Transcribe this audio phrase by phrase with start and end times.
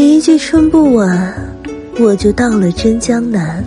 [0.00, 1.34] 一句春不晚
[1.98, 3.62] 我就到了真江南。